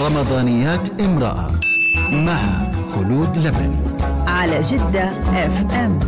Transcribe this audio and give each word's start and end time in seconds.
رمضانيات 0.00 1.00
امرأة 1.00 1.50
مع 2.10 2.72
خلود 2.94 3.38
لبني 3.38 3.76
على 4.26 4.60
جدة 4.62 5.08
اف 5.08 5.72
ام 5.74 6.00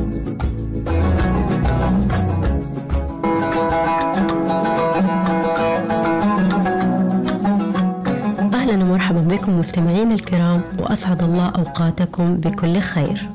أهلا 8.54 8.85
ومرحبا 8.85 9.21
بكم 9.21 9.58
مستمعين 9.58 10.12
الكرام 10.12 10.62
وأسعد 10.80 11.22
الله 11.22 11.49
أوقاتكم 11.49 12.37
بكل 12.37 12.78
خير. 12.78 13.28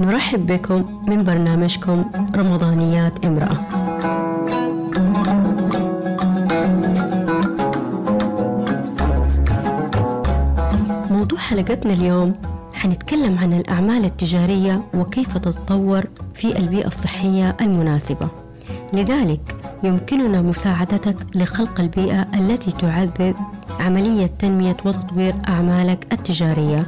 نرحب 0.00 0.46
بكم 0.46 1.02
من 1.08 1.24
برنامجكم 1.24 2.04
رمضانيات 2.36 3.24
امرأة. 3.24 3.81
حلقتنا 11.42 11.92
اليوم 11.92 12.32
حنتكلم 12.74 13.38
عن 13.38 13.52
الأعمال 13.52 14.04
التجارية 14.04 14.84
وكيف 14.94 15.38
تتطور 15.38 16.04
في 16.34 16.58
البيئة 16.58 16.86
الصحية 16.86 17.56
المناسبة. 17.60 18.28
لذلك 18.92 19.56
يمكننا 19.84 20.42
مساعدتك 20.42 21.16
لخلق 21.34 21.80
البيئة 21.80 22.26
التي 22.34 22.72
تعزز 22.72 23.34
عملية 23.80 24.26
تنمية 24.26 24.76
وتطوير 24.84 25.34
أعمالك 25.48 26.12
التجارية 26.12 26.86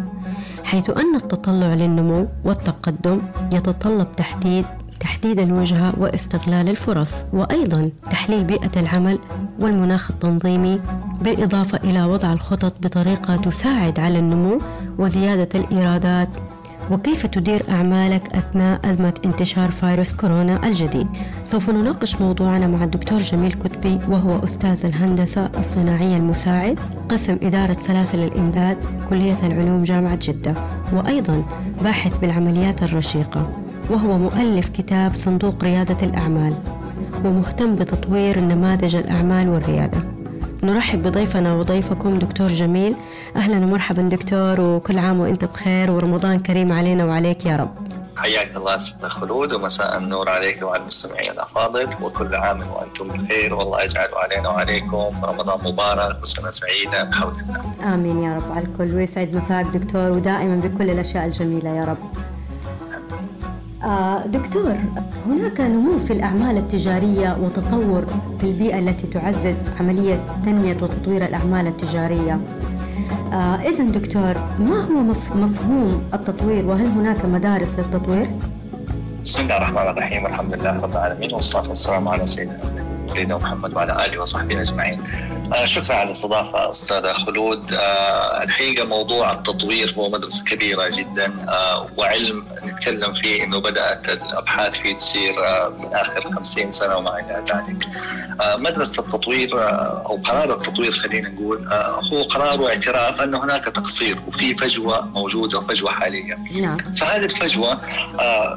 حيث 0.64 0.90
أن 0.90 1.14
التطلع 1.14 1.74
للنمو 1.74 2.28
والتقدم 2.44 3.20
يتطلب 3.52 4.06
تحديد 4.16 4.64
تحديد 5.04 5.38
الوجهة 5.38 5.94
واستغلال 5.98 6.68
الفرص 6.68 7.14
وأيضا 7.32 7.90
تحليل 8.10 8.44
بيئة 8.44 8.70
العمل 8.76 9.18
والمناخ 9.60 10.10
التنظيمي 10.10 10.80
بالإضافة 11.22 11.78
إلى 11.78 12.04
وضع 12.04 12.32
الخطط 12.32 12.74
بطريقة 12.82 13.36
تساعد 13.36 14.00
على 14.00 14.18
النمو 14.18 14.60
وزيادة 14.98 15.48
الإيرادات. 15.54 16.28
وكيف 16.90 17.26
تدير 17.26 17.62
أعمالك 17.68 18.36
أثناء 18.36 18.90
أزمة 18.90 19.14
انتشار 19.24 19.70
فيروس 19.70 20.14
كورونا 20.14 20.66
الجديد؟ 20.66 21.06
سوف 21.46 21.70
نناقش 21.70 22.20
موضوعنا 22.20 22.66
مع 22.66 22.84
الدكتور 22.84 23.18
جميل 23.18 23.52
كتبي 23.52 23.98
وهو 24.08 24.44
أستاذ 24.44 24.86
الهندسة 24.86 25.50
الصناعية 25.58 26.16
المساعد 26.16 26.78
قسم 27.08 27.38
إدارة 27.42 27.76
سلاسل 27.82 28.18
الإمداد 28.18 28.76
كلية 29.10 29.46
العلوم 29.46 29.82
جامعة 29.82 30.18
جدة 30.22 30.54
وأيضا 30.92 31.44
باحث 31.82 32.18
بالعمليات 32.18 32.82
الرشيقة. 32.82 33.63
وهو 33.90 34.18
مؤلف 34.18 34.68
كتاب 34.68 35.14
صندوق 35.14 35.64
ريادة 35.64 36.06
الأعمال 36.06 36.54
ومهتم 37.24 37.74
بتطوير 37.74 38.40
نماذج 38.40 38.96
الأعمال 38.96 39.48
والريادة. 39.48 39.98
نرحب 40.62 41.02
بضيفنا 41.02 41.54
وضيفكم 41.54 42.18
دكتور 42.18 42.46
جميل. 42.46 42.94
أهلا 43.36 43.56
ومرحبا 43.56 44.02
دكتور 44.02 44.60
وكل 44.60 44.98
عام 44.98 45.20
وأنت 45.20 45.44
بخير 45.44 45.90
ورمضان 45.90 46.38
كريم 46.38 46.72
علينا 46.72 47.04
وعليك 47.04 47.46
يا 47.46 47.56
رب. 47.56 47.74
حياك 48.16 48.56
الله 48.56 48.78
ست 48.78 49.04
خلود 49.04 49.52
ومساء 49.52 49.98
النور 49.98 50.28
عليك 50.28 50.62
وعلى 50.62 50.82
المستمعين 50.82 51.30
الأفاضل. 51.30 51.88
وكل 52.02 52.34
عام 52.34 52.60
وأنتم 52.60 53.08
بخير 53.08 53.54
والله 53.54 53.82
يجعله 53.82 54.18
علينا 54.18 54.48
وعليكم 54.48 55.10
رمضان 55.24 55.72
مبارك 55.72 56.22
وسنة 56.22 56.50
سعيدة 56.50 57.04
بحول 57.04 57.32
الله. 57.40 57.94
آمين 57.94 58.22
يا 58.22 58.34
رب 58.36 58.52
على 58.52 58.66
الكل 58.66 58.94
ويسعد 58.94 59.34
مساك 59.34 59.66
دكتور 59.66 60.10
ودائما 60.10 60.56
بكل 60.56 60.90
الأشياء 60.90 61.26
الجميلة 61.26 61.70
يا 61.70 61.84
رب. 61.84 62.33
دكتور 64.26 64.74
هناك 65.26 65.60
نمو 65.60 65.98
في 65.98 66.12
الأعمال 66.12 66.56
التجارية 66.56 67.36
وتطور 67.42 68.06
في 68.38 68.44
البيئة 68.46 68.78
التي 68.78 69.06
تعزز 69.06 69.56
عملية 69.80 70.20
تنمية 70.44 70.76
وتطوير 70.82 71.24
الأعمال 71.24 71.66
التجارية 71.66 72.40
آه 73.32 73.56
إذا 73.56 73.84
دكتور 73.84 74.34
ما 74.58 74.84
هو 74.84 75.02
مف- 75.02 75.36
مفهوم 75.36 76.02
التطوير 76.14 76.66
وهل 76.66 76.86
هناك 76.86 77.24
مدارس 77.24 77.68
للتطوير؟ 77.78 78.30
بسم 79.24 79.42
الله 79.42 79.56
الرحمن 79.56 79.78
الرحيم 79.78 80.24
والحمد 80.24 80.54
لله 80.54 80.80
رب 80.80 80.92
العالمين 80.92 81.34
والصلاة 81.34 81.68
والسلام 81.68 82.08
على 82.08 82.26
سيدنا 82.26 82.58
سيدنا 83.08 83.36
محمد 83.36 83.74
وعلى 83.76 84.04
آله 84.06 84.22
وصحبه 84.22 84.60
أجمعين. 84.62 84.98
آه 85.52 85.64
شكرا 85.64 85.94
على 85.96 86.06
الاستضافة 86.06 86.70
أستاذة 86.70 87.12
خلود 87.12 87.72
آه 87.72 88.42
الحقيقة 88.42 88.84
موضوع 88.84 89.32
التطوير 89.32 89.94
هو 89.98 90.10
مدرسة 90.10 90.44
كبيرة 90.44 90.88
جدا 90.92 91.32
آه 91.48 91.86
وعلم 91.96 92.44
نتكلم 92.64 93.12
فيه 93.12 93.44
إنه 93.44 93.58
بدأت 93.60 94.08
الأبحاث 94.08 94.78
فيه 94.78 94.96
تصير 94.96 95.32
من 95.78 95.94
آخر 95.94 96.22
50 96.36 96.72
سنة 96.72 96.96
وما 96.96 97.18
إلى 97.20 97.44
ذلك. 97.50 97.86
مدرسة 98.60 99.02
التطوير 99.02 99.50
أو 100.06 100.16
قرار 100.24 100.54
التطوير 100.54 100.90
خلينا 100.92 101.28
نقول 101.28 101.68
هو 102.12 102.22
قرار 102.22 102.60
واعتراف 102.60 103.20
ان 103.20 103.34
هناك 103.34 103.64
تقصير 103.64 104.18
وفي 104.28 104.54
فجوة 104.56 105.04
موجودة 105.06 105.58
وفجوة 105.58 105.90
حاليه. 105.90 106.38
نعم 106.62 106.78
فهذه 106.78 107.24
الفجوة 107.24 107.78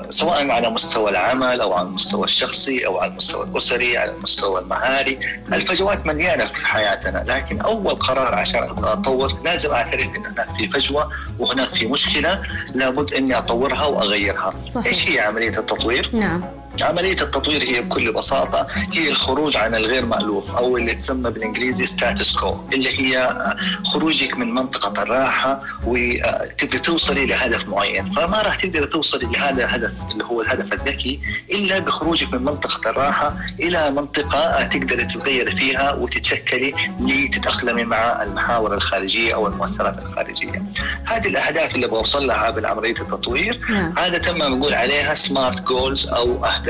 سواء 0.10 0.52
على 0.52 0.70
مستوى 0.70 1.10
العمل 1.12 1.62
أو 1.62 1.74
على 1.74 1.88
المستوى 1.88 2.24
الشخصي 2.24 2.86
أو 2.86 2.98
على 3.00 3.12
المستوى 3.12 3.44
الأسري 3.46 3.98
على 3.98 4.12
المستوى 4.12 4.62
المهاري 4.62 5.20
الفجوات 5.54 6.06
مليانة 6.06 6.46
في 6.46 6.56
حياتنا 6.78 7.24
لكن 7.28 7.62
أول 7.62 7.96
قرار 7.96 8.36
عشان 8.36 8.64
أطور 8.84 9.34
لازم 9.46 9.72
أعترف 9.72 10.02
أن 10.16 10.26
هناك 10.26 10.48
في 10.58 10.70
فجوة 10.70 11.10
وهناك 11.40 11.70
في 11.74 11.86
مشكلة 11.86 12.42
لابد 12.76 13.14
أني 13.14 13.38
أطورها 13.38 13.86
وأغيرها 13.86 14.54
صحيح. 14.72 14.86
إيش 14.86 15.10
هي 15.10 15.20
عملية 15.20 15.60
التطوير؟ 15.60 16.10
نعم 16.14 16.42
عملية 16.84 17.22
التطوير 17.22 17.64
هي 17.64 17.82
بكل 17.82 18.12
بساطة 18.12 18.68
هي 18.94 19.10
الخروج 19.10 19.58
عن 19.58 19.76
الغير 19.76 20.06
مألوف 20.06 20.56
أو 20.56 20.78
اللي 20.78 20.96
تسمى 20.96 21.32
بالإنجليزي 21.32 21.86
ستاتس 21.86 22.38
كو 22.38 22.56
اللي 22.74 22.90
هي 23.00 23.38
خروجك 23.86 24.38
من 24.38 24.54
منطقة 24.54 25.04
الراحة 25.04 25.62
وتبي 25.86 26.80
توصلي 26.80 27.26
لهدف 27.26 27.68
معين 27.68 28.12
فما 28.12 28.42
راح 28.42 28.56
تقدر 28.56 28.86
توصلي 28.86 29.26
لهذا 29.26 29.64
الهدف 29.66 29.92
اللي 30.12 30.24
هو 30.24 30.42
الهدف 30.42 30.74
الذكي 30.74 31.20
إلا 31.52 31.80
بخروجك 31.80 32.34
من 32.34 32.44
منطقة 32.44 32.90
الراحة 32.90 33.38
إلى 33.60 33.92
منطقة 33.92 34.64
تقدري 34.64 35.06
تتغيري 35.06 35.56
فيها 35.56 35.94
وتتشكلي 35.94 36.74
لتتأقلمي 37.00 37.84
مع 37.84 38.24
المحاور 38.24 38.74
الخارجية 38.74 39.36
أو 39.36 39.48
المؤثرات 39.48 40.00
الخارجية. 40.00 40.64
هذه 41.06 41.28
الأهداف 41.28 41.76
اللي 41.76 41.88
بوصل 41.88 42.28
لها 42.28 42.50
بعملية 42.50 43.02
التطوير 43.02 43.60
نعم. 43.70 43.94
عادة 43.98 44.34
ما 44.34 44.50
بنقول 44.50 44.74
عليها 44.74 45.14
smart 45.14 45.62
goals 45.62 46.08
أو 46.08 46.46
أهداف 46.46 46.67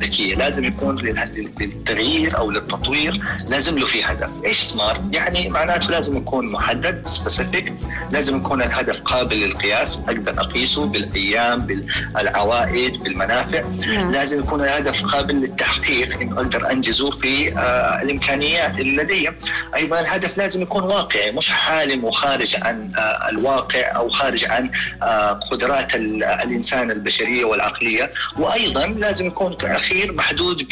ذكية 0.00 0.34
لازم 0.34 0.64
يكون 0.64 0.98
لل- 0.98 1.50
للتغيير 1.60 2.38
أو 2.38 2.50
للتطوير 2.50 3.20
لازم 3.48 3.78
له 3.78 3.86
في 3.86 4.04
هدف. 4.04 4.28
إيش 4.44 4.60
smart؟ 4.60 5.02
يعني 5.12 5.48
معناته 5.48 5.90
لازم 5.90 6.16
يكون 6.16 6.46
محدد 6.52 7.06
specific 7.06 7.74
لازم 8.10 8.36
يكون 8.36 8.62
الهدف 8.62 9.00
قابل 9.00 9.36
للقياس. 9.36 10.00
أقدر 10.08 10.40
أقيسه 10.40 10.86
بالأيام 10.86 11.66
بالعوائد 12.14 13.02
بالمنافع. 13.02 13.60
نعم. 13.86 14.10
لازم 14.10 14.38
يكون 14.40 14.60
الهدف 14.64 15.04
قابل 15.04 15.34
للتحقيق. 15.34 16.20
انه 16.20 16.36
أقدر 16.36 16.70
أنجزه 16.70 17.10
في 17.10 17.58
آه، 17.58 18.02
الإمكانيات 18.02 18.80
اللي 18.80 19.02
لدي 19.02 19.30
أيضا 19.76 20.00
الهدف 20.00 20.38
لازم 20.38 20.62
يكون 20.62 20.82
واقعي 20.82 21.30
مش 21.32 21.52
حالم 21.52 22.04
وخارج 22.04 22.56
عن 22.62 22.90
آه، 22.96 23.28
الواقع 23.28 23.96
أو 23.96 24.08
خارج 24.08 24.44
عن 24.44 24.70
آه، 25.02 25.32
قدرات 25.32 25.94
ال- 25.94 26.24
الإنسان 26.24 26.90
البشرية 26.90 27.44
والعقلية. 27.44 28.10
وأيضا 28.36 28.86
لازم 28.86 29.26
يكون 29.26 29.39
الأخير 29.46 30.12
محدود 30.12 30.68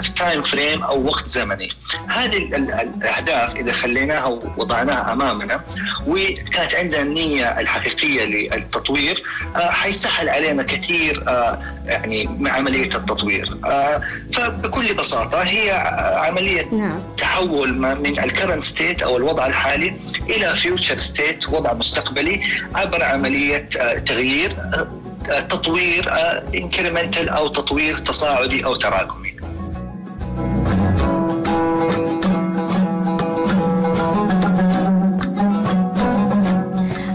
ب 0.00 0.08
time 0.08 0.42
frame 0.42 0.82
أو 0.82 1.04
وقت 1.06 1.28
زمني. 1.28 1.68
هذه 2.08 2.36
ال- 2.36 2.54
ال- 2.54 2.70
الأهداف 3.02 3.56
إذا 3.56 3.72
خليناها 3.72 4.24
ووضعناها 4.24 5.12
أمامنا 5.12 5.60
وكانت 6.06 6.74
عندنا 6.74 7.02
النية 7.02 7.60
الحقيقية 7.60 8.24
للتطوير 8.24 9.22
آه، 9.56 9.70
حيسهل 9.70 10.28
علينا 10.28 10.62
كثير 10.62 11.24
آه، 11.28 11.58
يعني 11.86 12.26
مع 12.38 12.50
عملية 12.50 12.84
التطوير. 12.96 13.58
آه، 13.64 14.00
فبكل 14.32 14.94
بساطة 14.94 15.42
هي 15.42 15.72
آه، 15.72 16.18
عملية 16.18 16.64
نعم. 16.72 17.02
تحول 17.16 17.72
ما 17.74 17.94
من 17.94 18.18
ال 18.18 18.24
current 18.24 18.64
state 18.64 19.02
أو 19.02 19.16
الوضع 19.16 19.46
الحالي 19.46 19.96
إلى 20.30 20.56
future 20.56 20.98
state 20.98 21.48
وضع 21.48 21.72
مستقبلي 21.72 22.40
عبر 22.74 23.04
عملية 23.04 23.68
آه، 23.80 23.98
تغيير 23.98 24.50
آه، 24.50 24.62
آه، 24.74 24.88
تطوير 25.28 26.12
incremental 26.54 27.28
أو 27.28 27.48
تطوير 27.48 27.98
تصاعدي 27.98 28.64
أو 28.64 28.74
تراكمي. 28.76 29.28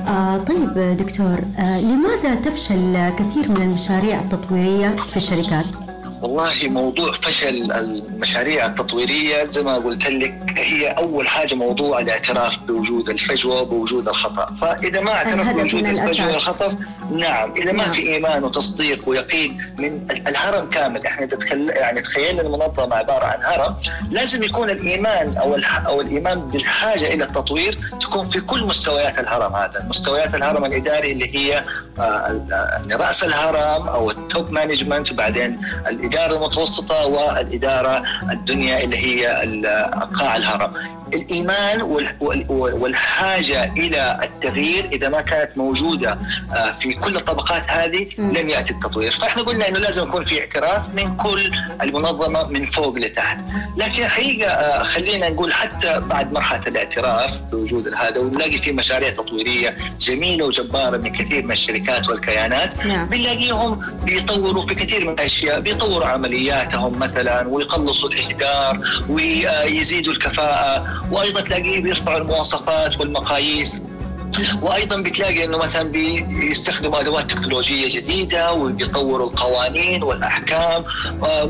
آه 0.07 0.37
طيب 0.37 0.97
دكتور 0.97 1.39
آه 1.59 1.81
لماذا 1.81 2.35
تفشل 2.35 3.09
كثير 3.09 3.51
من 3.51 3.61
المشاريع 3.61 4.19
التطويرية 4.19 4.95
في 4.95 5.17
الشركات؟ 5.17 5.65
والله 6.21 6.53
موضوع 6.63 7.11
فشل 7.21 7.71
المشاريع 7.71 8.65
التطويرية 8.65 9.45
زي 9.45 9.63
ما 9.63 9.75
قلت 9.75 10.07
لك 10.07 10.53
هي 10.57 10.87
أول 10.89 11.27
حاجة 11.27 11.55
موضوع 11.55 11.99
الاعتراف 11.99 12.57
بوجود 12.67 13.09
الفجوة 13.09 13.61
وبوجود 13.61 14.07
الخطأ، 14.07 14.53
فإذا 14.61 15.01
ما 15.01 15.13
اعترف 15.13 15.49
بوجود 15.49 15.85
الفجوة 15.85 16.31
والخطأ 16.31 16.77
نعم 17.19 17.53
إذا 17.55 17.71
ما 17.71 17.83
نعم. 17.83 17.91
في 17.91 18.01
إيمان 18.01 18.43
وتصديق 18.43 19.09
ويقين 19.09 19.57
من 19.77 20.07
الهرم 20.27 20.69
كامل 20.69 21.05
إحنا 21.05 21.25
تتخل... 21.25 21.69
يعني 21.69 22.01
تخيلنا 22.01 22.41
المنظمة 22.41 22.95
عبارة 22.95 23.25
عن 23.25 23.39
هرم 23.41 23.75
لازم 24.11 24.43
يكون 24.43 24.69
الإيمان 24.69 25.37
أو 25.37 25.55
الح... 25.55 25.85
أو 25.85 26.01
الإيمان 26.01 26.39
بالحاجة 26.39 27.13
إلى 27.13 27.23
التطوير 27.23 27.77
تكون 28.01 28.29
في 28.29 28.41
كل 28.41 28.63
مستويات 28.63 29.19
الهرم 29.19 29.55
هذا، 29.55 29.85
مستويات 29.89 30.35
الهرم 30.35 30.65
الإداري 30.65 31.11
اللي 31.11 31.35
هي 31.35 31.63
آه، 31.99 32.45
يعني 32.51 32.95
رأس 32.95 33.23
الهرم 33.23 33.87
أو 33.87 34.11
ال 34.11 34.21
top 34.21 34.51
management 34.51 35.11
وبعدين 35.11 35.61
الإدارة 35.87 36.35
المتوسطة 36.35 37.05
والإدارة 37.05 38.03
الدنيا 38.31 38.83
اللي 38.83 38.97
هي 38.97 39.27
قاع 40.19 40.35
الهرم 40.35 40.73
الإيمان 41.13 41.81
والحاجة 42.49 43.73
إلى 43.77 44.19
التغيير 44.23 44.85
إذا 44.91 45.09
ما 45.09 45.21
كانت 45.21 45.57
موجودة 45.57 46.17
آه، 46.53 46.71
في 46.71 46.93
كل 46.93 47.17
الطبقات 47.17 47.69
هذه 47.69 48.07
لن 48.17 48.49
يأتي 48.49 48.73
التطوير، 48.73 49.11
فإحنا 49.11 49.43
قلنا 49.43 49.67
إنه 49.67 49.79
لازم 49.79 50.03
يكون 50.03 50.23
في 50.23 50.39
اعتراف 50.41 50.95
من 50.95 51.15
كل 51.17 51.51
المنظمة 51.81 52.47
من 52.47 52.65
فوق 52.65 52.97
لتحت، 52.97 53.37
لكن 53.77 54.07
حقيقة 54.07 54.51
آه، 54.51 54.83
خلينا 54.83 55.29
نقول 55.29 55.53
حتى 55.53 55.99
بعد 55.99 56.33
مرحلة 56.33 56.67
الاعتراف 56.67 57.41
بوجود 57.51 57.93
هذا 57.93 58.19
ونلاقي 58.19 58.57
في 58.57 58.71
مشاريع 58.71 59.09
تطويرية 59.09 59.75
جميلة 59.99 60.45
وجبارة 60.45 60.97
من 60.97 61.11
كثير 61.11 61.45
من 61.45 61.51
الشركات 61.51 62.09
والكيانات 62.09 62.85
نعم. 62.85 63.05
بنلاقيهم 63.05 63.81
بيطوروا 64.03 64.65
في 64.65 64.75
كثير 64.75 65.05
من 65.05 65.13
الأشياء، 65.13 65.59
بيطوروا 65.59 66.05
عملياتهم 66.07 66.99
مثلا 66.99 67.47
ويقلصوا 67.47 68.09
الإهدار 68.09 68.79
ويزيدوا 69.09 70.13
الكفاءة 70.13 71.02
وأيضا 71.11 71.41
تلاقيه 71.41 71.81
بيرفع 71.81 72.17
المواصفات 72.17 72.99
والمقاييس. 72.99 73.81
وأيضا 74.61 75.01
بتلاقي 75.01 75.45
إنه 75.45 75.57
مثلا 75.57 75.91
بيستخدموا 75.91 76.99
أدوات 76.99 77.31
تكنولوجية 77.31 77.87
جديدة 77.87 78.53
وبيطوروا 78.53 79.29
القوانين 79.29 80.03
والأحكام 80.03 80.83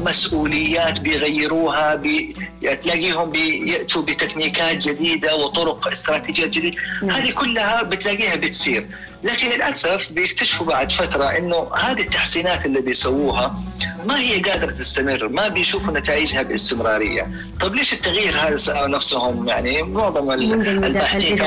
مسؤوليات 0.06 1.00
بيغيروها 1.00 1.96
بي... 1.96 2.36
تلاقيهم 2.62 3.30
بيأتوا 3.30 4.02
بتكنيكات 4.02 4.88
جديدة 4.88 5.36
وطرق 5.36 5.88
استراتيجيات 5.88 6.50
جديدة. 6.50 6.78
نعم. 7.04 7.16
هذه 7.16 7.32
كلها 7.32 7.84
بتلاقيها 7.84 8.36
بتصير. 8.36 8.88
لكن 9.24 9.50
للأسف 9.50 10.12
بيكتشفوا 10.12 10.66
بعد 10.66 10.92
فترة 10.92 11.26
إنه 11.26 11.70
هذه 11.76 12.02
التحسينات 12.02 12.66
اللي 12.66 12.82
بيسووها 12.82 13.64
ما 14.06 14.20
هي 14.20 14.40
قادرة 14.40 14.72
تستمر، 14.72 15.28
ما 15.28 15.48
بيشوفوا 15.48 15.94
نتائجها 15.94 16.42
باستمرارية، 16.42 17.32
طيب 17.62 17.76
ليش 17.76 17.94
التغيير 17.94 18.40
هذا 18.40 18.58
سالوا 18.58 18.88
نفسهم؟ 18.88 19.48
يعني 19.48 19.84
معظم 19.84 20.32
الباحثين 20.32 21.38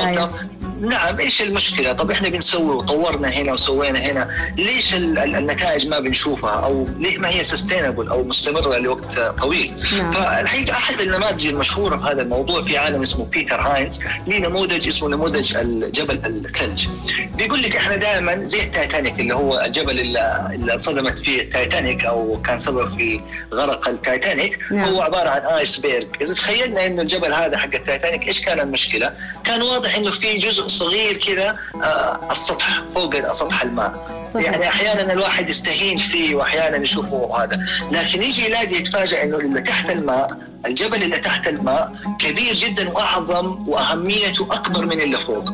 نعم 0.81 1.19
إيش 1.19 1.41
المشكلة؟ 1.41 1.93
طب 1.93 2.11
إحنا 2.11 2.29
بنسوي 2.29 2.75
وطورنا 2.75 3.29
هنا 3.29 3.53
وسوينا 3.53 3.99
هنا، 3.99 4.29
ليش 4.57 4.93
النتائج 4.93 5.87
ما 5.87 5.99
بنشوفها 5.99 6.51
أو 6.51 6.87
ليه 6.99 7.17
ما 7.17 7.29
هي 7.29 7.43
sustainable 7.43 8.07
أو 8.07 8.23
مستمرة 8.23 8.77
لوقت 8.77 9.19
طويل؟ 9.19 9.73
نعم. 9.97 10.11
فالحقيقة 10.11 10.73
أحد 10.73 11.01
النماذج 11.01 11.47
المشهورة 11.47 11.97
في 11.97 12.03
هذا 12.03 12.21
الموضوع 12.21 12.63
في 12.63 12.77
عالم 12.77 13.01
اسمه 13.01 13.25
بيتر 13.25 13.61
هاينز، 13.61 13.99
ليه 14.27 14.39
نموذج 14.39 14.87
اسمه 14.87 15.09
نموذج 15.09 15.57
الجبل 15.57 16.21
الثلج. 16.25 16.87
بيقول 17.35 17.61
لك 17.61 17.75
إحنا 17.75 17.95
دائما 17.95 18.45
زي 18.45 18.59
التايتانيك 18.59 19.19
اللي 19.19 19.35
هو 19.35 19.61
الجبل 19.65 19.99
اللي, 19.99 20.49
اللي 20.53 20.79
صدمت 20.79 21.19
فيه 21.19 21.41
التايتانيك 21.41 22.05
أو 22.05 22.41
كان 22.41 22.59
سبب 22.59 22.87
في 22.87 23.21
غرق 23.53 23.87
التايتانيك 23.87 24.59
نعم. 24.71 24.89
هو 24.89 25.01
عبارة 25.01 25.29
عن 25.29 25.41
iceberg، 25.41 26.07
إذا 26.21 26.33
تخيلنا 26.33 26.85
إنه 26.85 27.01
الجبل 27.01 27.33
هذا 27.33 27.57
حق 27.57 27.75
التايتانيك 27.75 28.27
إيش 28.27 28.41
كان 28.41 28.59
المشكلة؟ 28.59 29.13
كان 29.43 29.61
واضح 29.61 29.95
إنه 29.95 30.11
في 30.11 30.37
جزء 30.37 30.66
صغير 30.67 31.17
كذا 31.17 31.57
آه 31.83 32.31
السطح 32.31 32.81
فوق 32.95 33.31
سطح 33.31 33.63
الماء 33.63 34.23
صحيح. 34.33 34.45
يعني 34.51 34.67
أحيانا 34.67 35.13
الواحد 35.13 35.49
يستهين 35.49 35.97
فيه 35.97 36.35
واحيانا 36.35 36.77
يشوفه 36.77 37.43
هذا 37.43 37.65
لكن 37.91 38.23
يجي 38.23 38.45
يلاقي 38.45 38.75
يتفاجئ 38.75 39.23
إنه 39.23 39.37
اللي 39.37 39.61
تحت 39.61 39.89
الماء 39.89 40.27
الجبل 40.65 41.03
اللي 41.03 41.17
تحت 41.17 41.47
الماء 41.47 41.91
كبير 42.19 42.53
جدا 42.53 42.89
وأعظم 42.89 43.69
وأهميته 43.69 44.47
أكبر 44.51 44.85
من 44.85 45.01
اللي 45.01 45.17
فوق 45.17 45.53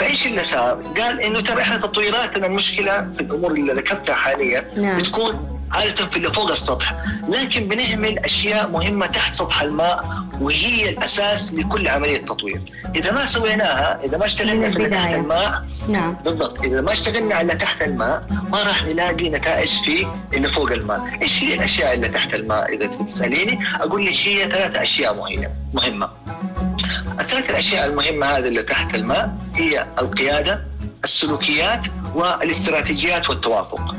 فإيش 0.00 0.26
اللي 0.26 0.40
صار؟ 0.40 0.74
قال 1.00 1.20
إنه 1.20 1.40
ترى 1.40 1.62
إحنا 1.62 1.76
تطويراتنا 1.76 2.46
المشكلة 2.46 3.08
في 3.16 3.20
الأمور 3.20 3.50
اللي 3.50 3.72
ذكرتها 3.72 4.14
حاليا 4.14 4.64
نعم. 4.76 4.98
بتكون 4.98 5.53
عادة 5.72 6.06
في 6.06 6.16
اللي 6.16 6.32
فوق 6.32 6.50
السطح. 6.50 6.94
لكن 7.28 7.68
بنهمل 7.68 8.18
أشياء 8.18 8.70
مهمة 8.70 9.06
تحت 9.06 9.34
سطح 9.34 9.62
الماء 9.62 10.24
وهي 10.40 10.88
الأساس 10.88 11.54
لكل 11.54 11.88
عملية 11.88 12.22
تطوير. 12.22 12.60
إذا 12.94 13.12
ما 13.12 13.26
سويناها 13.26 14.04
إذا 14.04 14.18
ما 14.18 14.24
اشتغلنا 14.24 14.70
في 14.70 14.86
تحت 14.86 15.14
الماء 15.14 15.64
نعم. 15.88 16.16
بالضبط. 16.24 16.62
إذا 16.62 16.80
ما 16.80 16.92
اشتغلنا 16.92 17.34
على 17.34 17.54
تحت 17.54 17.82
الماء 17.82 18.26
ما 18.50 18.62
راح 18.62 18.84
نلاقي 18.84 19.30
نتائج 19.30 19.68
في 19.84 20.06
اللي 20.34 20.48
فوق 20.48 20.72
الماء. 20.72 21.18
إيش 21.22 21.42
هي 21.42 21.54
الأشياء 21.54 21.94
اللي 21.94 22.08
تحت 22.08 22.34
الماء؟ 22.34 22.74
إذا 22.74 22.86
تسأليني 22.86 23.58
أقول 23.80 24.06
لك 24.06 24.14
هي 24.24 24.50
ثلاث 24.50 24.76
أشياء 24.76 25.14
مهمة. 25.14 25.50
مهمة. 25.74 26.08
الثلاث 27.20 27.50
الأشياء 27.50 27.86
المهمة 27.86 28.26
هذه 28.26 28.48
اللي 28.48 28.62
تحت 28.62 28.94
الماء 28.94 29.36
هي 29.54 29.86
القيادة 29.98 30.64
السلوكيات 31.04 31.86
والاستراتيجيات 32.14 33.30
والتوافق. 33.30 33.94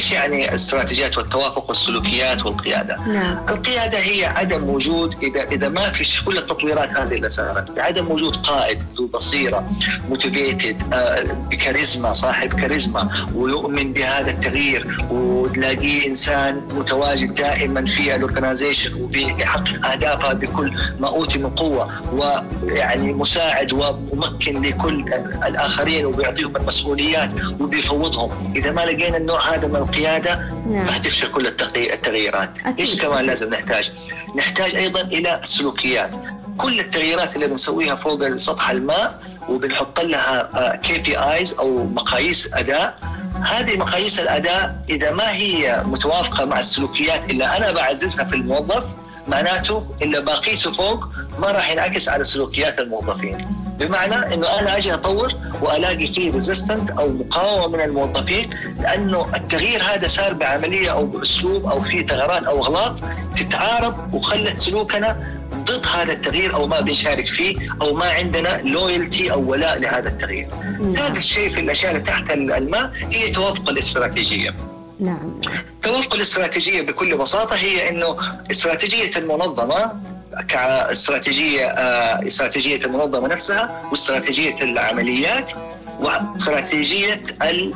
إيش 0.00 0.12
يعني 0.12 0.48
الاستراتيجيات 0.48 1.18
والتوافق 1.18 1.68
والسلوكيات 1.68 2.46
والقيادة؟ 2.46 2.96
نعم. 3.06 3.38
القيادة 3.48 3.98
هي 3.98 4.24
عدم 4.24 4.68
وجود 4.68 5.14
إذا 5.22 5.42
إذا 5.42 5.68
ما 5.68 5.90
في 5.90 6.24
كل 6.24 6.38
التطويرات 6.38 6.88
هذه 6.88 7.14
اللي 7.14 7.30
صارت، 7.30 7.78
عدم 7.78 8.10
وجود 8.10 8.36
قائد 8.36 8.82
ذو 8.96 9.06
بصيرة 9.06 9.70
motivated 10.08 10.82
آه، 10.92 11.22
بكاريزما 11.50 12.12
صاحب 12.12 12.60
كاريزما 12.60 13.28
ويؤمن 13.34 13.92
بهذا 13.92 14.30
التغيير 14.30 14.98
وتلاقيه 15.10 16.06
إنسان 16.06 16.62
متواجد 16.74 17.34
دائما 17.34 17.86
في 17.86 18.14
ال 18.14 18.21
organization 18.21 19.02
وبيحقق 19.02 19.86
اهدافها 19.86 20.32
بكل 20.32 20.72
ما 21.00 21.08
أوتي 21.08 21.38
من 21.38 21.50
قوة 21.50 21.90
ويعني 22.12 23.12
مساعد 23.12 23.72
وممكن 23.72 24.62
لكل 24.62 25.04
الآخرين 25.46 26.06
وبيعطيهم 26.06 26.56
المسؤوليات 26.56 27.30
وبيفوضهم، 27.60 28.52
إذا 28.56 28.70
ما 28.70 28.80
لقينا 28.80 29.16
النوع 29.16 29.54
هذا 29.54 29.68
من 29.68 29.76
القيادة 29.90 30.34
نعم. 30.66 30.86
راح 30.86 30.96
تفشل 30.96 31.32
كل 31.32 31.46
التغييرات. 31.46 32.50
أكيد. 32.60 32.80
إيش 32.80 33.02
كمان 33.02 33.24
لازم 33.24 33.54
نحتاج؟ 33.54 33.92
نحتاج 34.36 34.74
أيضا 34.76 35.00
إلى 35.00 35.40
السلوكيات. 35.42 36.10
كل 36.58 36.80
التغييرات 36.80 37.34
اللي 37.34 37.46
بنسويها 37.46 37.94
فوق 37.94 38.36
سطح 38.36 38.70
الماء 38.70 39.22
وبنحط 39.48 40.00
لها 40.00 40.76
KPIs 40.76 41.54
أو 41.54 41.84
مقاييس 41.84 42.54
أداء. 42.54 42.98
هذه 43.44 43.76
مقاييس 43.76 44.20
الأداء 44.20 44.82
إذا 44.88 45.10
ما 45.10 45.30
هي 45.32 45.82
متوافقة 45.84 46.44
مع 46.44 46.58
السلوكيات 46.60 47.30
اللي 47.30 47.44
أنا 47.44 47.72
بعززها 47.72 48.24
في 48.24 48.34
الموظف 48.36 48.84
معناته 49.28 49.86
اللي 50.02 50.20
بقيسه 50.20 50.72
فوق 50.72 51.08
ما 51.38 51.50
راح 51.50 51.70
ينعكس 51.70 52.08
على 52.08 52.24
سلوكيات 52.24 52.78
الموظفين. 52.78 53.46
بمعنى 53.78 54.34
إنه 54.34 54.46
أنا 54.60 54.76
أجي 54.76 54.94
أطور 54.94 55.34
وألاقي 55.62 56.12
فيه 56.12 56.32
resistant 56.32 56.90
أو 56.90 57.08
مقاومة 57.08 57.76
من 57.76 57.80
الموظفين 57.84 58.50
لأنه 58.90 59.26
التغيير 59.36 59.82
هذا 59.82 60.06
صار 60.06 60.32
بعملية 60.32 60.90
أو 60.90 61.06
بأسلوب 61.06 61.66
أو 61.66 61.80
في 61.80 62.02
ثغرات 62.02 62.42
أو 62.42 62.62
أغلاط 62.62 62.98
تتعارض 63.36 64.14
وخلت 64.14 64.58
سلوكنا 64.58 65.16
ضد 65.54 65.86
هذا 65.86 66.12
التغيير 66.12 66.54
أو 66.54 66.66
ما 66.66 66.80
بنشارك 66.80 67.26
فيه 67.26 67.56
أو 67.82 67.94
ما 67.94 68.06
عندنا 68.06 68.62
loyalty 68.64 69.32
أو 69.32 69.50
ولاء 69.50 69.78
لهذا 69.78 70.08
التغيير. 70.08 70.48
هذا 70.96 71.18
الشيء 71.18 71.50
في 71.50 71.60
الأشياء 71.60 71.92
اللي 71.92 72.02
تحت 72.02 72.30
الماء 72.30 72.92
هي 73.12 73.30
توافق 73.30 73.68
الاستراتيجية. 73.68 74.54
نعم 75.00 75.40
توافق 75.82 76.14
الاستراتيجية 76.14 76.82
بكل 76.82 77.16
بساطة 77.16 77.56
هي 77.56 77.88
إنه 77.88 78.16
استراتيجية 78.50 79.10
المنظمة 79.16 80.00
كاستراتيجية 80.48 81.66
آه، 81.66 82.26
استراتيجية 82.26 82.84
المنظمة 82.84 83.28
نفسها 83.28 83.82
واستراتيجية 83.90 84.62
العمليات 84.62 85.52
واستراتيجيه 86.00 87.22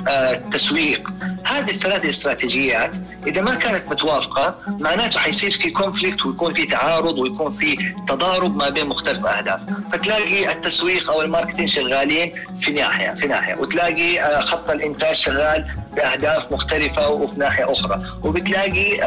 التسويق. 0.08 1.10
هذه 1.44 1.70
الثلاث 1.70 2.06
استراتيجيات 2.06 2.90
إذا 3.26 3.42
ما 3.42 3.54
كانت 3.54 3.90
متوافقة 3.90 4.58
معناته 4.66 5.18
حيصير 5.18 5.50
في 5.50 5.70
conflict 5.70 6.26
ويكون 6.26 6.54
في 6.54 6.66
تعارض 6.66 7.18
ويكون 7.18 7.56
في 7.56 7.94
تضارب 8.08 8.56
ما 8.56 8.68
بين 8.68 8.86
مختلف 8.86 9.26
أهداف. 9.26 9.60
فتلاقي 9.92 10.52
التسويق 10.52 11.10
أو 11.10 11.22
ال 11.22 11.27
marketing 11.27 11.68
شغالين 11.68 12.32
في 12.60 12.72
ناحية 12.72 13.14
في 13.14 13.26
ناحية. 13.26 13.54
وتلاقي 13.54 14.20
آه، 14.20 14.40
خط 14.40 14.70
الإنتاج 14.70 15.14
شغال 15.14 15.66
بأهداف 15.96 16.52
مختلفة 16.52 17.08
وفي 17.08 17.40
ناحية 17.40 17.72
أخرى. 17.72 18.02
وبتلاقي 18.22 19.00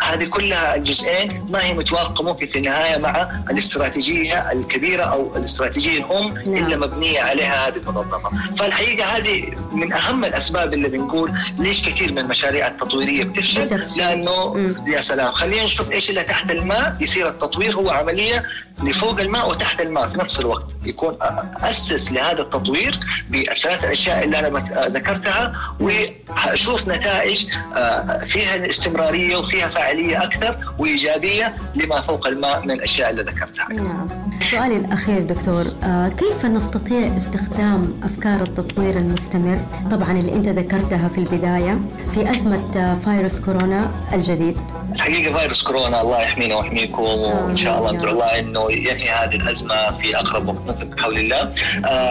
هذه 0.00 0.24
كلها 0.24 0.74
الجزئين 0.74 1.46
ما 1.50 1.64
هي 1.64 1.74
متوافقة 1.74 2.24
ممكن 2.24 2.46
في 2.46 2.58
النهاية 2.58 2.98
مع 2.98 3.30
الاستراتيجية 3.50 4.52
الكبيرة 4.52 5.04
أو 5.04 5.36
الاستراتيجية 5.36 5.98
الأم 6.04 6.34
نعم. 6.34 6.64
اللي 6.64 6.76
مبنية 6.76 7.20
عليها 7.20 7.68
هذه 7.68 7.76
المنظمة. 7.76 8.21
فالحقيقة 8.58 9.04
هذه 9.16 9.54
من 9.72 9.92
أهم 9.92 10.24
الأسباب 10.24 10.74
اللي 10.74 10.88
بنقول 10.88 11.32
ليش 11.58 11.82
كثير 11.82 12.12
من 12.12 12.18
المشاريع 12.18 12.66
التطويرية 12.68 13.24
بتفشل؟ 13.24 13.68
لأنه 13.96 14.54
يا 14.86 15.00
سلام 15.00 15.32
خلينا 15.32 15.64
نشوف 15.64 15.92
إيش 15.92 16.10
اللي 16.10 16.22
تحت 16.22 16.50
الماء 16.50 16.96
يصير 17.00 17.28
التطوير 17.28 17.74
هو 17.76 17.90
عملية 17.90 18.42
لفوق 18.82 19.20
الماء 19.20 19.50
وتحت 19.50 19.80
الماء 19.80 20.08
في 20.08 20.18
نفس 20.18 20.40
الوقت 20.40 20.64
يكون 20.86 21.16
أسس 21.56 22.12
لهذا 22.12 22.42
التطوير 22.42 23.00
بالثلاث 23.30 23.84
الاشياء 23.84 24.24
اللي 24.24 24.38
أنا 24.38 24.48
ذكرتها 24.88 25.52
وأشوف 25.80 26.88
نتائج 26.88 27.46
آه، 27.76 28.24
فيها 28.24 28.54
الاستمراريه 28.54 29.36
وفيها 29.36 29.68
فاعلية 29.68 30.24
أكثر 30.24 30.58
وإيجابية 30.78 31.54
لما 31.74 32.00
فوق 32.00 32.26
الماء 32.26 32.60
من 32.64 32.70
الأشياء 32.70 33.10
اللي 33.10 33.22
ذكرتها. 33.22 33.68
نعم. 33.72 34.08
سؤالي 34.50 34.76
الأخير 34.76 35.20
دكتور 35.20 35.64
آه، 35.84 36.08
كيف 36.08 36.44
نستطيع 36.46 37.16
استخدام 37.16 38.00
أفكار 38.02 38.42
التطوير 38.42 38.98
المستمر 38.98 39.58
طبعا 39.90 40.12
اللي 40.12 40.32
أنت 40.32 40.48
ذكرتها 40.48 41.08
في 41.08 41.18
البداية 41.18 41.78
في 42.10 42.30
أزمة 42.30 42.70
آه، 42.76 42.94
فيروس 42.94 43.40
كورونا 43.40 43.90
الجديد؟ 44.14 44.56
الحقيقة 44.92 45.38
فيروس 45.38 45.62
كورونا 45.62 46.00
الله 46.00 46.22
يحمينا 46.22 46.56
ويحميكم 46.56 47.02
وإن 47.02 47.56
شاء 47.56 47.78
الله 47.78 47.92
ندعو 47.92 48.12
الله 48.12 48.38
إنه 48.38 48.61
ينهي 48.70 49.10
هذه 49.10 49.36
الأزمة 49.36 49.98
في 49.98 50.16
أقرب 50.16 50.48
وقت 50.48 50.58
ممكن 50.66 50.84
بحول 50.84 51.18
الله. 51.18 51.54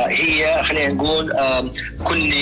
هي 0.08 0.64
خلينا 0.64 0.94
نقول 0.94 1.34
كل 2.04 2.34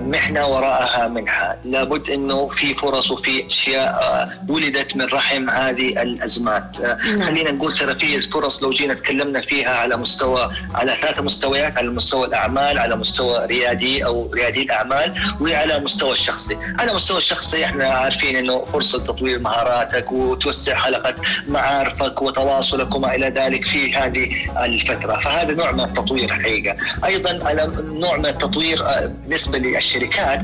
محنة 0.00 0.46
وراءها 0.46 1.08
منحة، 1.08 1.56
لابد 1.64 2.10
إنه 2.10 2.48
في 2.48 2.74
فرص 2.74 3.10
وفي 3.10 3.46
أشياء 3.46 4.28
ولدت 4.48 4.96
من 4.96 5.04
رحم 5.04 5.50
هذه 5.50 6.02
الأزمات، 6.02 6.80
نعم. 6.80 7.22
خلينا 7.22 7.50
نقول 7.50 7.72
ترى 7.72 7.94
في 7.94 8.16
الفرص 8.16 8.62
لو 8.62 8.70
جينا 8.70 8.94
تكلمنا 8.94 9.40
فيها 9.40 9.76
على 9.76 9.96
مستوى 9.96 10.50
على 10.74 10.94
ثلاث 11.02 11.20
مستويات 11.20 11.78
على 11.78 11.88
مستوى 11.88 12.26
الأعمال، 12.26 12.78
على 12.78 12.96
مستوى 12.96 13.46
ريادي 13.46 14.04
أو 14.04 14.30
ريادي 14.34 14.62
الأعمال 14.62 15.14
وعلى 15.40 15.78
مستوى 15.78 16.12
الشخصي، 16.12 16.58
على 16.78 16.94
مستوى 16.94 17.18
الشخصي 17.18 17.64
إحنا 17.64 17.88
عارفين 17.88 18.36
إنه 18.36 18.64
فرصة 18.64 18.98
تطوير 18.98 19.38
مهاراتك 19.38 20.12
وتوسع 20.12 20.74
حلقة 20.74 21.14
معارفك 21.48 22.22
وتواصلك 22.22 22.94
وما 22.94 23.14
إلى 23.14 23.30
ذلك 23.36 23.64
في 23.66 23.94
هذه 23.94 24.28
الفترة، 24.64 25.14
فهذا 25.14 25.54
نوع 25.54 25.72
من 25.72 25.80
التطوير 25.80 26.32
حقيقة، 26.32 26.76
أيضا 27.04 27.48
على 27.48 27.70
نوع 27.84 28.16
من 28.16 28.26
التطوير 28.26 28.84
بالنسبة 29.24 29.58
للشركات 29.58 30.40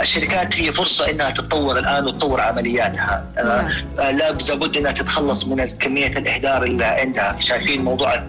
الشركات 0.00 0.60
هي 0.60 0.72
فرصة 0.72 1.10
إنها 1.10 1.30
تتطور 1.30 1.78
الآن 1.78 2.04
وتطور 2.04 2.40
عملياتها. 2.40 3.24
نعم. 3.36 3.68
لا 3.96 4.32
لابد 4.32 4.76
إنها 4.76 4.92
تتخلص 4.92 5.46
من 5.48 5.66
كمية 5.66 6.06
الإهدار 6.06 6.62
اللي 6.62 6.84
عندها. 6.84 7.36
شايفين 7.40 7.84
موضوع 7.84 8.22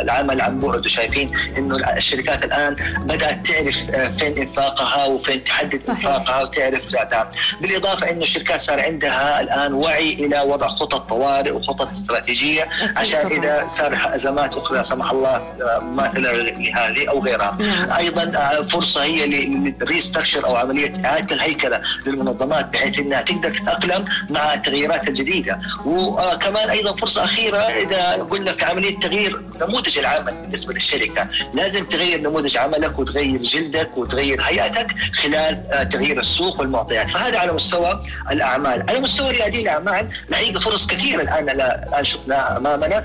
العمل 0.00 0.40
عن 0.40 0.60
بعد 0.60 0.84
وشايفين 0.86 1.30
إنه 1.58 1.96
الشركات 1.96 2.44
الآن 2.44 2.76
بدأت 2.98 3.46
تعرف 3.46 3.76
فين 4.18 4.38
إنفاقها 4.38 5.04
وفين 5.04 5.44
تحدد 5.44 5.76
صحيح. 5.76 6.06
إنفاقها 6.06 6.42
وتعرف 6.42 6.88
ذاتها. 6.88 7.30
بالإضافة 7.60 8.10
إنه 8.10 8.22
الشركات 8.22 8.60
صار 8.60 8.80
عندها 8.80 9.40
الآن 9.40 9.72
وعي 9.72 10.12
إلى 10.12 10.40
وضع 10.40 10.68
خطط 10.68 11.08
طوارئ 11.08 11.50
وخطط 11.50 11.90
استراتيجية 11.90 12.68
عشان 12.96 13.26
إذا 13.26 13.63
صار 13.66 14.14
ازمات 14.14 14.54
أخرى 14.54 14.82
سمح 14.82 15.10
الله 15.10 15.42
مثلا 15.82 16.32
لهذه 16.32 17.08
أو 17.08 17.24
غيرها. 17.24 17.56
نعم. 17.60 17.92
أيضا 17.92 18.62
فرصة 18.62 19.02
هي 19.02 19.26
للريستكشر 19.26 20.46
أو 20.46 20.56
عملية 20.56 21.06
إعادة 21.06 21.36
الهيكلة 21.36 21.80
للمنظمات 22.06 22.66
بحيث 22.66 22.98
إنها 22.98 23.22
تقدر 23.22 23.54
تتأقلم 23.54 24.04
مع 24.30 24.54
التغييرات 24.54 25.08
الجديدة. 25.08 25.58
وكمان 25.84 26.70
أيضا 26.70 26.96
فرصة 26.96 27.24
أخيرة 27.24 27.58
إذا 27.58 28.12
قلنا 28.12 28.52
في 28.52 28.64
عملية 28.64 28.98
تغيير 28.98 29.42
نموذج 29.60 29.98
العمل 29.98 30.34
بالنسبة 30.34 30.74
للشركة. 30.74 31.28
لازم 31.54 31.84
تغير 31.84 32.20
نموذج 32.20 32.58
عملك 32.58 32.98
وتغير 32.98 33.42
جلدك 33.42 33.96
وتغير 33.96 34.42
هيئتك 34.42 34.86
خلال 35.22 35.88
تغيير 35.88 36.20
السوق 36.20 36.60
والمعطيات. 36.60 37.10
فهذا 37.10 37.38
على 37.38 37.52
مستوى 37.52 38.02
الأعمال. 38.30 38.84
على 38.88 39.00
مستوى 39.00 39.30
ريادي 39.30 39.62
الأعمال 39.62 40.08
لقينا 40.28 40.60
فرص 40.60 40.86
كثيرة 40.86 41.22
الآن 41.22 41.48
الآن 41.48 42.04
شفناها 42.04 42.56
أمامنا 42.56 43.02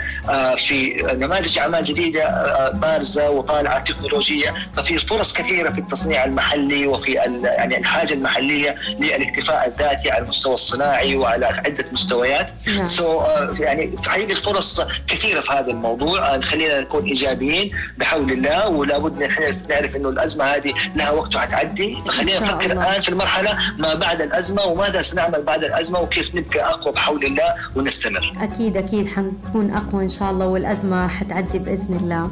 في 0.56 0.94
نماذج 1.14 1.60
أعمال 1.60 1.84
جديدة 1.84 2.72
بارزة 2.74 3.30
وطالعة 3.30 3.84
تكنولوجية. 3.84 4.54
ففي 4.78 5.00
فرص 5.00 5.34
كثيرة 5.34 5.70
في 5.70 5.80
التصنيع 5.80 6.24
المحلي 6.26 6.88
وفي 6.88 7.12
يعني 7.12 7.78
الحاجة 7.78 8.14
المحلية 8.14 8.76
للاكتفاء 9.00 9.68
الذاتي 9.68 10.12
على 10.12 10.24
المستوى 10.24 10.54
الصناعي 10.54 11.16
وعلى 11.16 11.46
عدة 11.46 11.86
مستويات. 11.92 12.50
نعم. 12.68 12.86
سو 12.86 13.24
so, 13.24 13.60
يعني 13.60 13.96
حقيقة 14.06 14.32
الفرص 14.32 14.82
كثيرة 15.08 15.42
في 15.42 15.52
هذا 15.52 15.72
الموضوع. 15.72 16.40
خلينا 16.40 16.82
نكون 16.82 17.06
إيجابيين 17.06 17.72
بحول 17.98 18.32
الله 18.32 18.70
ولا 18.70 18.98
بد 18.98 19.24
نعرف 19.70 19.96
إنه 19.96 20.10
الأزمة 20.10 20.46
هذه 20.46 20.74
لها 20.96 21.12
وقت 21.12 21.36
وحتعدي 21.36 21.98
فخلينا 22.08 22.40
نفكر 22.40 22.72
الآن 22.72 23.02
في 23.02 23.10
المرحلة 23.10 23.58
ما 23.78 23.94
بعد 23.94 24.22
الأزمة 24.22 24.64
وماذا 24.64 25.02
سنعمل 25.02 25.44
بعد 25.44 25.64
الأزمة 25.64 26.00
وكيف 26.00 26.36
نبقى 26.36 26.60
أقوى 26.60 26.94
بحول 26.94 27.26
الله 27.26 27.54
ونستمر. 27.76 28.34
أكيد 28.42 28.78
أكيد. 28.78 29.08
حنكون 29.08 29.72
أقوى 29.72 30.04
إن 30.04 30.10
شاء 30.10 30.32
الله. 30.32 30.39
والأزمة 30.46 31.08
حتعدي 31.08 31.60
بإذن 31.60 31.96
الله. 31.96 32.30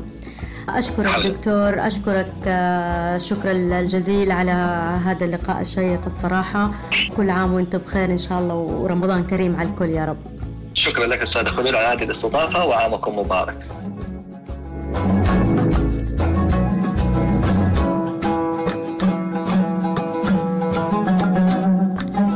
أشكرك. 0.69 1.27
دكتور 1.27 1.87
أشكرك 1.87 2.33
شكرا 3.17 3.51
الجزيل 3.51 4.31
على 4.31 4.51
هذا 5.05 5.25
اللقاء 5.25 5.61
الشيق 5.61 6.05
الصراحة. 6.05 6.71
كل 7.17 7.29
عام 7.29 7.53
وأنت 7.53 7.75
بخير 7.75 8.11
إن 8.11 8.17
شاء 8.17 8.39
الله 8.39 8.55
ورمضان 8.55 9.23
كريم 9.23 9.55
على 9.55 9.69
الكل 9.69 9.89
يا 9.89 10.05
رب. 10.05 10.17
شكرا 10.73 11.07
لك 11.07 11.21
أستاذ 11.21 11.45
خليل 11.45 11.75
على 11.75 11.97
هذه 11.97 12.03
الاستضافة 12.03 12.65
وعامكم 12.65 13.19
مبارك. 13.19 13.65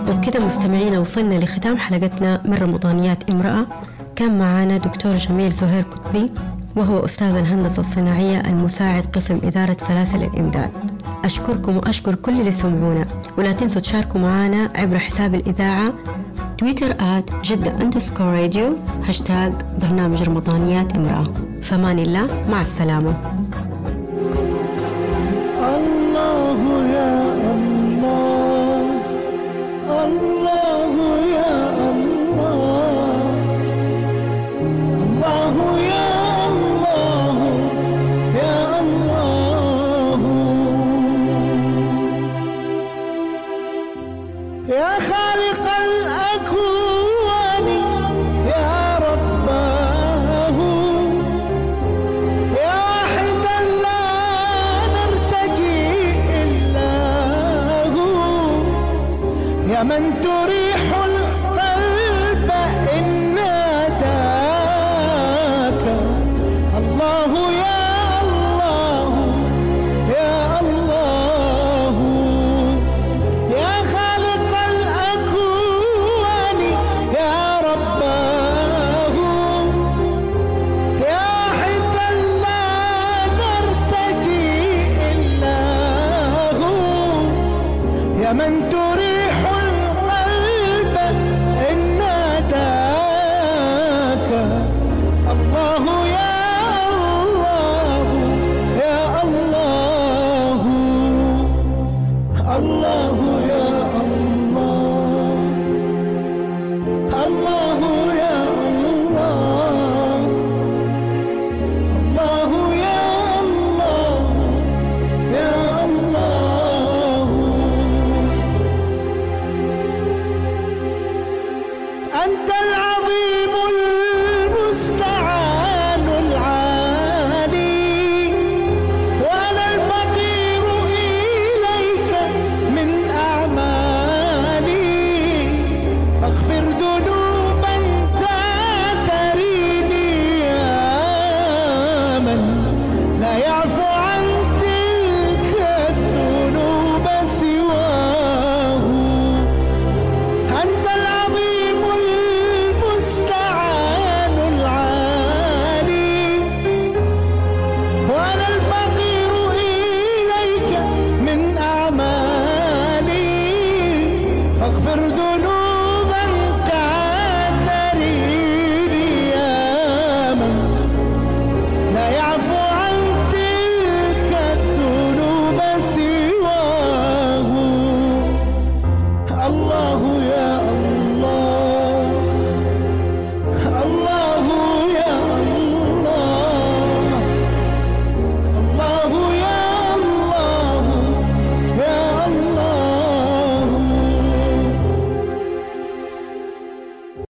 وبكده 0.10 0.46
مستمعينا 0.46 1.00
وصلنا 1.00 1.36
لختام 1.36 1.78
حلقتنا 1.78 2.42
من 2.46 2.54
رمضانيات 2.54 3.30
امرأة. 3.30 3.66
كان 4.22 4.40
معنا 4.40 4.78
دكتور 4.78 5.16
جميل 5.16 5.52
زهير 5.52 5.84
كتبي 5.84 6.32
وهو 6.76 7.06
أستاذ 7.06 7.36
الهندسة 7.36 7.80
الصناعية 7.80 8.40
المساعد 8.40 9.06
قسم 9.06 9.40
إدارة 9.44 9.78
سلاسل 9.88 10.24
الإمداد. 10.24 10.70
أشكركم 11.26 11.78
وأشكر 11.78 12.16
كل 12.16 12.40
اللي 12.40 12.52
سمعونا. 12.52 13.06
ولا 13.38 13.52
تنسوا 13.52 13.82
تشاركوا 13.82 14.22
معنا 14.22 14.70
عبر 14.76 15.00
حساب 15.00 15.36
الإذاعة 15.36 15.94
تويتر 16.58 16.96
at 17.00 17.30
جدة 17.44 17.72
underscore 17.82 18.26
راديو 18.26 18.76
هاشتاج 19.08 19.54
برنامج 19.82 20.24
رمضانيات 20.24 20.96
امرأة. 20.96 21.24
فمان 21.62 22.00
الله 22.00 22.28
مع 22.52 22.62
السلامة. 22.62 23.14
الله 25.60 26.60
يا 26.94 27.14
الله 27.54 28.82
الله 30.06 30.41